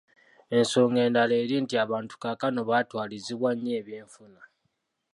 Ensonga 0.57 0.99
endala 1.07 1.33
eri 1.41 1.55
nti 1.63 1.75
abantu 1.83 2.13
kaakano 2.21 2.59
batwalizibbwa 2.69 3.49
nnyo 3.53 3.71
ebyenfuna. 3.79 4.41